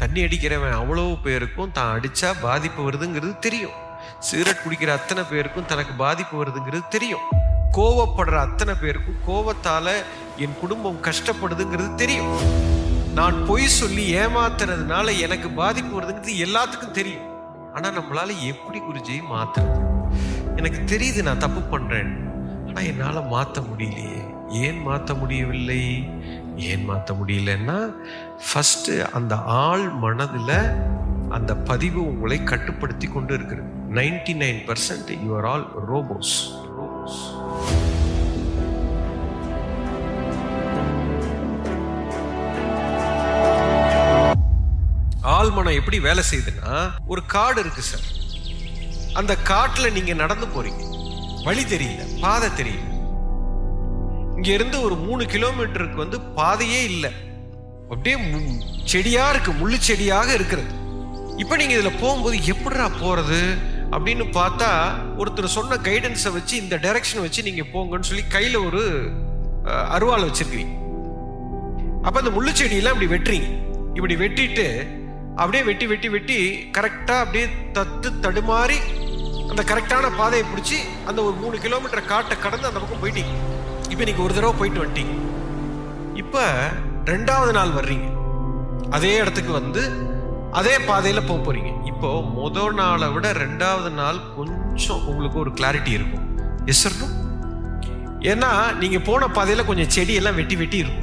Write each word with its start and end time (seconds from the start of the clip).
தண்ணி 0.00 0.20
அடிக்கிறவன் 0.26 0.74
அவ்வளோ 0.78 1.04
பேருக்கும் 1.24 1.72
தான் 1.76 1.92
அடித்தா 1.96 2.30
பாதிப்பு 2.46 2.80
வருதுங்கிறது 2.86 3.34
தெரியும். 3.46 3.76
சிகரெட் 4.26 4.62
குடிக்கிற 4.64 4.90
அத்தனை 4.98 5.22
பேருக்கும் 5.30 5.68
தனக்கு 5.70 5.92
பாதிப்பு 6.02 6.34
வருதுங்கிறது 6.40 6.84
தெரியும். 6.94 7.24
கோவப்படுற 7.76 8.36
அத்தனை 8.46 8.74
பேருக்கும் 8.82 9.18
கோவத்தால் 9.28 9.92
என் 10.44 10.58
குடும்பம் 10.62 10.98
கஷ்டப்படுதுங்கிறது 11.06 11.90
தெரியும். 12.02 12.34
நான் 13.18 13.36
பொய் 13.48 13.74
சொல்லி 13.78 14.04
ஏமாத்துறதுனால 14.22 15.16
எனக்கு 15.26 15.50
பாதிப்பு 15.62 15.92
வருதுங்கிறது 15.98 16.36
எல்லாத்துக்கும் 16.46 16.96
தெரியும். 17.00 17.26
ஆனால் 17.74 17.96
நம்மளால் 17.98 18.42
எப்படி 18.52 18.80
குருஜியை 18.88 19.22
மாற்றுறது 19.32 19.80
எனக்கு 20.58 20.80
தெரியுது 20.92 21.22
நான் 21.28 21.44
தப்பு 21.46 21.62
பண்ணுறேன் 21.72 22.12
ஆனால் 22.66 22.88
என்னால் 22.90 23.28
மாற்ற 23.34 23.60
முடியலையே. 23.70 24.20
ஏன் 24.64 24.82
மாற்ற 24.88 25.14
முடியவில்லை? 25.22 25.82
ஏன் 26.56 26.84
மாற்ற 26.84 27.14
முடியலன்னா 27.14 27.94
ஃபஸ்ட்டு 28.48 29.10
அந்த 29.12 29.34
ஆள் 29.36 29.88
மனதில் 29.88 30.84
அந்த 31.28 31.56
பதிவு 31.56 32.06
உங்களை 32.06 32.44
கட்டுப்படுத்தி 32.44 33.06
கொண்டு 33.06 33.34
இருக்கிறது 33.34 33.68
ninety 33.90 34.34
nine 34.44 34.60
percent 34.66 35.10
you are 35.26 35.46
all 35.46 35.66
robots 35.92 36.34
robots 36.78 37.20
ஆழ்மனம் 45.36 45.74
எப்படி 45.74 46.00
வேலை 46.00 46.22
செய்யுதுன்னா 46.30 46.90
ஒரு 47.06 47.26
காடு 47.26 47.60
இருக்கு 47.60 47.82
சார். 47.82 48.06
அந்த 49.14 49.36
காட்டில் 49.36 49.92
நீங்கள் 49.92 50.16
நடந்து 50.16 50.46
போறீங்க. 50.46 50.82
வழி 51.44 51.64
தெரியல 51.64 52.20
பாதை 52.20 52.48
தெரியல. 52.48 52.95
இங்கேருந்து 54.36 54.82
ஒரு 54.82 54.94
மூணு 54.94 55.24
கிலோமீட்டருக்கு 55.24 55.94
வந்து 55.94 56.20
பாதையே 56.20 56.84
இல்லை. 56.84 57.10
அப்படியே 57.90 58.16
மு- 58.16 58.60
செடியா 58.84 59.30
இருக்கு 59.30 59.52
முள்ளு 59.52 59.76
செடியாக 59.78 60.32
இருக்கிறது. 60.32 60.70
இப்போ 61.36 61.56
நீங்கள் 61.56 61.78
இதில் 61.78 62.00
போகும்போது 62.00 62.44
எப்படிடா 62.44 62.90
போகிறது 63.00 63.40
அப்படின்னு 63.90 64.24
பார்த்தா 64.32 64.68
ஒருத்தர் 65.18 65.44
சொன்ன 65.44 65.76
கைடன்ஸை 65.76 66.32
வச்சு 66.32 66.56
இந்த 66.56 66.76
டைரக்ஷன் 66.76 67.20
வச்சு 67.20 67.42
நீங்கள் 67.42 67.70
போங்கன்னு 67.72 68.00
சொல்லி 68.00 68.26
கையில் 68.26 68.56
ஒரு 68.56 68.82
அருவாள் 69.88 70.26
வச்சுருக்கீங்க 70.26 70.72
வச்சிருக்கீங்க 71.98 72.18
அந்த 72.18 72.30
முள்ளு 72.30 72.50
செடியெல்லாம் 72.50 72.96
இப்படி 72.96 73.10
வெட்டுறீங்க. 73.14 73.48
இப்படி 73.94 74.16
வெட்டிட்டு 74.16 74.66
அப்படியே 75.36 75.62
வெட்டி 75.62 75.86
வெட்டி 75.86 76.08
வெட்டி 76.08 76.38
கரெக்டாக 76.78 77.18
அப்படியே 77.18 77.46
தத்து 77.72 78.10
தடுமாறி 78.20 78.78
அந்த 79.50 79.62
கரெக்டான 79.70 80.06
பாதையை 80.20 80.44
பிடிச்சி 80.48 80.78
அந்த 81.08 81.18
ஒரு 81.26 81.36
மூணு 81.42 81.56
கிலோமீட்டர் 81.64 82.10
காட்டை 82.12 82.36
கடந்து 82.44 82.68
அந்த 82.70 82.80
பக்கம் 82.82 83.02
போயிட்டீங்க. 83.02 83.34
இப்போ 83.92 84.04
நீங்க 84.08 84.22
ஒரு 84.26 84.34
தடவை 84.36 84.54
போயிட்டு 84.60 84.82
வந்துட்டீங்க. 84.82 85.14
இப்போ 86.22 86.42
ரெண்டாவது 87.12 87.52
நாள் 87.58 87.76
வர்றீங்க. 87.78 88.08
அதே 88.96 89.12
இடத்துக்கு 89.22 89.52
வந்து 89.60 89.82
அதே 90.58 90.74
பாதையில் 90.88 91.26
போக 91.28 91.38
போகிறீங்க 91.46 91.70
இப்போ 91.90 92.08
முதல் 92.38 92.74
நாளை 92.80 93.06
விட 93.14 93.26
ரெண்டாவது 93.44 93.90
நாள் 94.00 94.18
கொஞ்சம் 94.36 95.04
உங்களுக்கு 95.10 95.38
ஒரு 95.42 95.50
கிளாரிட்டி 95.58 95.92
இருக்கும். 95.98 96.24
எஸ் 96.72 96.82
சார் 96.82 96.98
ஏன்னா 98.30 98.50
நீங்கள் 98.82 99.04
போன 99.08 99.26
பாதையில் 99.36 99.68
கொஞ்சம் 99.68 99.90
செடியெல்லாம் 99.96 100.38
வெட்டி 100.40 100.56
வெட்டி 100.62 100.78
இருக்கும். 100.84 101.02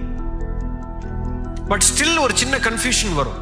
பட் 1.72 1.86
ஸ்டில் 1.90 2.22
ஒரு 2.26 2.34
சின்ன 2.42 2.56
கன்ஃபியூஷன் 2.68 3.18
வரும். 3.20 3.40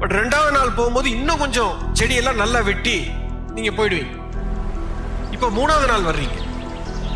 பட் 0.00 0.14
ரெண்டாவது 0.20 0.52
நாள் 0.58 0.76
போகும்போது 0.78 1.08
இன்னும் 1.16 1.42
கொஞ்சம் 1.44 1.74
செடியெல்லாம் 2.00 2.42
நல்லா 2.42 2.60
வெட்டி 2.70 2.96
நீங்க 3.56 3.70
போயிடுவீங்க. 3.70 4.16
இப்போ 5.30 5.48
மூணாவது 5.48 5.86
நாள் 5.86 6.02
வர்றீங்க. 6.02 6.38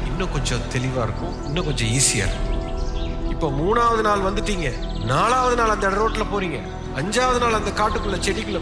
இன்னும் 0.07 0.33
கொஞ்சம் 0.33 0.59
தெளிவா 0.59 1.03
இருக்கும். 1.03 1.45
இன்னும் 1.45 1.65
கொஞ்சம் 1.65 1.89
ஈஸியா 1.89 2.25
இருக்கும். 2.27 3.29
இப்போ 3.31 3.51
மூணாவது 3.51 4.01
நாள் 4.01 4.21
வந்துட்டீங்க. 4.21 4.69
நாலாவது 5.05 5.57
நாள் 5.57 5.69
அந்த 5.69 5.89
ரோட்ல 5.89 6.25
போறீங்க. 6.33 6.61
அஞ்சாவது 6.97 7.39
நாள் 7.39 7.53
அந்த 7.53 7.71
காட்டுக்குள்ள 7.71 8.19
செடிக்குள்ள 8.27 8.61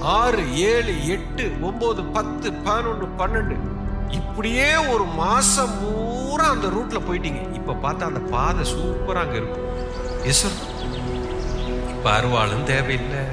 ஆறு 0.00 0.58
ஏழு 0.58 1.08
எட்டு 1.08 1.52
ஒன்பது 1.60 2.04
பத்து 2.04 2.52
பதினொன்று 2.52 3.08
பன்னெண்டு. 3.18 3.56
இப்படியே 4.10 4.76
ஒரு 4.76 5.04
மாசம் 5.04 5.74
பூரா 5.80 6.50
அந்த 6.50 6.66
ரூட்ல 6.66 7.00
போயிட்டீங்க. 7.08 7.54
இப்ப 7.54 7.72
பார்த்தா 7.72 8.02
அந்த 8.02 8.20
பாதை 8.20 8.72
சூப்பரா 8.72 9.20
அங்க 9.24 9.36
இருக்கும். 9.36 9.68
எஸ் 10.24 10.46
இப்ப 11.88 12.10
அருவாளும் 12.10 12.62
தேவையில்லை. 12.62 13.24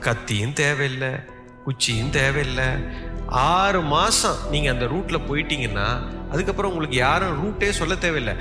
கத்தியும் 0.00 0.52
தேவையில்லை. 0.52 1.08
குச்சியும் 1.64 2.10
தேவையில்லை. 2.10 2.64
ஆறு 3.42 3.80
மாதம் 3.94 4.40
நீங்கள் 4.52 4.72
அந்த 4.72 4.86
ரூட்டில் 4.92 5.26
போயிட்டீங்கன்னா 5.28 5.86
அதுக்கப்புறம் 6.32 6.70
உங்களுக்கு 6.70 6.96
யாரும் 6.96 7.36
ரூட்டே 7.40 7.68
சொல்ல 7.78 7.94
தேவையில்லை. 8.04 8.34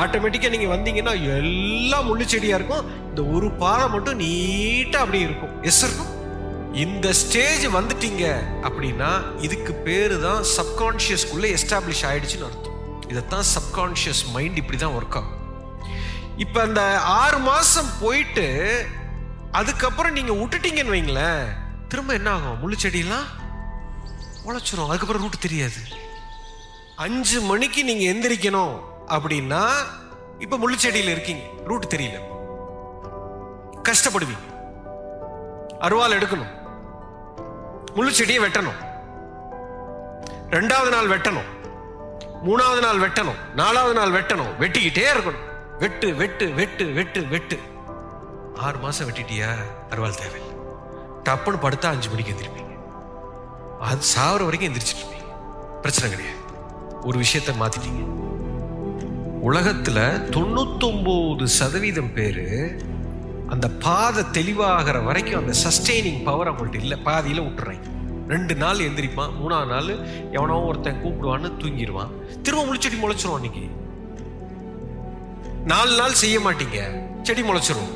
ஆட்டோமேட்டிக்காக 0.00 0.52
நீங்கள் 0.54 0.72
வந்தீங்கன்னா 0.74 1.14
எல்லாம் 1.36 2.06
முள்ளு 2.08 2.26
இருக்கும். 2.58 2.86
இந்த 3.08 3.22
ஒரு 3.36 3.50
பாறை 3.62 3.86
மட்டும் 3.94 4.20
நீட்டாக 4.20 5.02
அப்படியே 5.04 5.24
இருக்கும். 5.28 5.54
எஸ் 5.70 5.82
இருக்கும் 5.86 6.12
இந்த 6.84 7.12
ஸ்டேஜ் 7.20 7.64
வந்துட்டீங்க 7.76 8.24
அப்படின்னா 8.66 9.10
இதுக்கு 9.46 9.72
பேர் 9.86 10.14
தான் 10.26 10.42
சப்கான்ஷியஸ்குள்ளே 10.56 11.48
எஸ்டாப்ளிஷ் 11.56 12.04
ஆயிடுச்சுன்னு 12.10 12.48
அர்த்தம். 12.50 12.78
இதைத்தான் 13.12 13.46
சப்கான்ஷியஸ் 13.54 14.22
மைண்ட் 14.34 14.60
இப்படி 14.62 14.78
தான் 14.78 14.96
ஒர்க் 14.98 15.18
ஆகும். 15.20 15.36
இப்போ 16.44 16.60
அந்த 16.68 16.82
ஆறு 16.98 17.38
மாதம் 17.50 17.90
போயிட்டு 18.02 18.46
அதுக்கப்புறம் 19.60 20.16
நீங்கள் 20.20 20.40
விட்டுட்டீங்கன்னு 20.40 20.96
வைங்களேன் 20.96 21.44
திரும்ப 21.88 22.12
என்ன 22.20 22.30
ஆகும்? 22.30 22.58
முள்ளு 22.62 22.76
செடியெல்லாம் 22.82 23.28
உழைச்சிரும். 24.46 24.86
அதுக்கப்புறம் 24.86 25.22
ரூட் 25.22 25.40
தெரியாது. 25.40 26.08
அஞ்சு 26.96 27.40
மணிக்கு 27.40 27.84
நீங்க 27.84 28.28
எந்திரிக்கணும் 28.28 28.80
அப்படின்னா 29.08 29.70
இப்ப 30.38 30.58
முள்ளுச்செடியில் 30.58 31.10
இருக்கீங்க. 31.10 31.42
ரூட் 31.64 31.94
தெரியல. 31.96 32.20
கஷ்டப்படுவீங்க. 33.82 34.58
அருவாள் 35.80 36.12
எடுக்கணும். 36.12 36.58
முள்ளு 37.94 38.08
செடியை 38.08 38.44
வெட்டணும். 38.44 38.88
ரெண்டாவது 40.50 40.88
நாள் 40.88 41.06
வெட்டணும். 41.06 41.58
மூணாவது 42.46 42.80
நாள் 42.80 43.10
வெட்டணும். 43.10 43.52
நாலாவது 43.54 43.94
நாள் 43.94 44.22
வெட்டணும். 44.22 44.54
வெட்டிக்கிட்டே 44.58 45.06
இருக்கணும். 45.14 45.48
வெட்டு 45.78 46.14
வெட்டு 46.14 46.52
வெட்டு 46.52 46.84
வெட்டு 46.84 47.26
வெட்டு. 47.26 47.60
ஆறு 48.56 48.78
மாசம் 48.78 49.08
வெட்டிட்டியா? 49.08 49.46
அருவாள் 49.90 50.14
தேவை 50.14 50.40
டப்புன்னு 51.24 51.58
படுத்தா 51.58 51.86
அஞ்சு 51.86 52.10
மணிக்கு 52.10 52.32
எந்திரிப்பீங்க. 52.32 52.68
அது 53.80 53.98
சாவர 54.16 54.44
வரைக்கும் 54.44 54.72
எந்திரிச்சிட்டு 54.72 55.00
இருப்பீங்க. 55.00 55.34
பிரச்சனை 55.80 56.10
கிடையாது. 56.10 56.38
ஒரு 57.02 57.18
விஷயத்தை 57.18 57.54
மாத்திட்டீங்க. 57.60 58.18
உலகத்துல 59.44 60.00
தொண்ணூத்தொன்பது 60.30 61.44
சதவீதம் 61.44 62.12
பேரு 62.14 62.76
அந்த 63.48 63.68
பாதை 63.68 64.24
தெளிவாகிற 64.32 65.04
வரைக்கும் 65.04 65.40
அந்த 65.40 65.58
சஸ்டெய்னிங் 65.64 66.24
பவர் 66.24 66.52
அவங்கள்ட்ட 66.52 66.74
இல்லை. 66.74 66.98
பாதியில 67.04 67.42
விட்டுறாங்க. 67.42 67.80
ரெண்டு 68.28 68.54
நாள் 68.54 68.76
எந்திரிப்பான். 68.76 69.30
மூணாவது 69.42 69.66
நாள் 69.66 69.98
எவனோ 70.32 70.60
ஒருத்தன் 70.60 71.04
கூப்பிடுவான்னு 71.04 71.52
தூங்கிடுவான். 71.58 72.40
திரும்ப 72.42 72.74
முழிச்செடி 72.74 73.00
முளைச்சிரும் 73.02 73.34
அன்னைக்கு. 73.34 73.68
நாலு 75.64 75.96
நாள் 75.96 76.12
செய்ய 76.12 76.40
மாட்டீங்க. 76.40 77.02
செடி 77.22 77.42
முளைச்சிரும். 77.42 77.90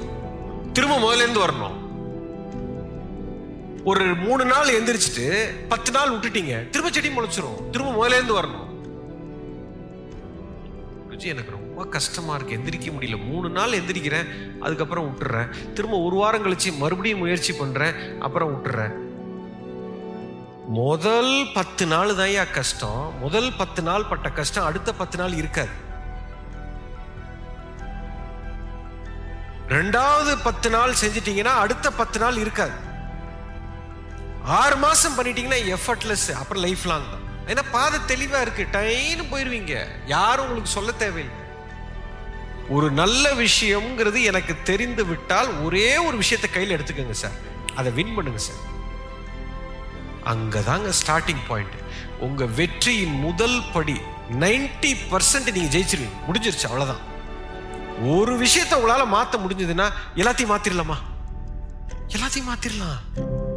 திரும்ப 0.72 0.96
முதலேருந்து 0.96 1.48
வரணும். 1.48 1.83
ஒரு 3.84 4.14
மூணு 4.14 4.44
நாள் 4.44 4.82
எந்திரிச்சிட்டு 4.82 5.48
பத்து 5.68 5.90
நாள் 5.90 6.10
விட்டுட்டீங்க. 6.10 6.68
திரும்ப 6.68 6.90
செடி 6.92 7.08
முளைச்சிரும். 7.08 7.70
திரும்ப 7.70 8.04
முதலேருந்து 8.04 8.12
இருந்து 8.12 8.40
வரணும். 8.40 8.72
எனக்கு 11.18 11.50
ரொம்ப 11.50 11.84
கஷ்டமா 11.84 12.34
இருக்கு. 12.34 12.56
எந்திரிக்க 12.56 12.92
முடியல. 12.92 13.24
மூணு 13.24 13.48
நாள் 13.48 13.70
எந்திரிக்கிறேன். 13.70 14.58
அதுக்கப்புறம் 14.58 15.16
விட்டுறேன். 15.16 15.72
திரும்ப 15.72 15.98
ஒரு 15.98 16.16
வாரம் 16.16 16.46
கழிச்சு 16.46 16.76
மறுபடியும் 16.76 17.18
முயற்சி 17.18 17.52
பண்றேன். 17.52 18.20
அப்புறம் 18.20 18.64
விட்டுறேன். 18.64 18.92
முதல் 20.68 21.46
பத்து 21.54 21.86
நாள் 21.86 22.14
தான் 22.14 22.46
கஷ்டம். 22.52 23.14
முதல் 23.20 23.52
பத்து 23.58 23.82
நாள் 23.82 24.04
பட்ட 24.04 24.30
கஷ்டம் 24.30 24.64
அடுத்த 24.64 24.92
பத்து 24.92 25.18
நாள் 25.18 25.32
இருக்காது. 25.32 25.82
ரெண்டாவது 29.68 30.36
பத்து 30.44 30.70
நாள் 30.70 30.94
செஞ்சிட்டீங்கன்னா 31.04 31.44
அடுத்த 31.44 31.90
பத்து 31.90 32.18
நாள் 32.18 32.36
இருக்காது. 32.36 32.92
ஆறு 34.44 34.76
மாசம் 34.76 35.18
பண்ணிட்டீங்கன்னா 35.18 35.76
எஃபர்ட்லெஸ் 35.76 36.32
அப்புறம் 36.32 36.62
லைஃப் 36.62 36.84
லாங் 36.84 37.04
தான். 37.10 37.46
ஏன்னா 37.46 37.62
பாதை 37.70 38.00
தெளிவா 38.06 38.40
இருக்கு. 38.40 38.66
டைன்னு 38.72 39.34
போயிருவீங்க. 39.34 39.86
யாரும் 40.06 40.44
உங்களுக்கு 40.44 40.70
சொல்ல 40.70 40.92
தேவையில்லை. 40.92 41.42
ஒரு 42.68 42.90
நல்ல 42.90 43.32
விஷயம்ங்கிறது 43.32 44.22
எனக்கு 44.22 44.56
தெரிந்து 44.64 45.06
விட்டால் 45.06 45.60
ஒரே 45.62 45.96
ஒரு 45.96 46.16
விஷயத்தை 46.16 46.50
கையில் 46.50 46.78
எடுத்துக்கோங்க 46.78 47.10
சார் 47.10 47.30
அதை 47.74 47.92
வின் 47.92 48.14
பண்ணுங்க 48.14 48.38
சார் 48.38 48.72
அங்கதாங்க 50.24 50.92
ஸ்டார்டிங் 51.06 51.40
பாயிண்ட் 51.48 51.72
உங்க 52.18 52.44
வெற்றியின் 52.44 53.12
முதல் 53.12 53.62
படி 53.72 54.00
90% 54.30 54.96
பர்சன்ட் 55.10 55.52
நீங்க 55.52 55.78
ஜெயிச்சிருவீங்க. 55.78 56.32
முடிஞ்சிருச்சு 56.32 56.62
அவ்வளவுதான். 56.62 57.02
ஒரு 58.04 58.38
விஷயத்த 58.38 58.70
உங்களால 58.70 59.04
மாத்த 59.14 59.38
முடிஞ்சதுன்னா 59.38 59.90
எல்லாத்தையும் 60.16 60.52
மாத்திரலாமா? 60.54 60.96
எல்லாத்தையும் 62.08 62.48
மாத்திரலாம். 62.48 63.53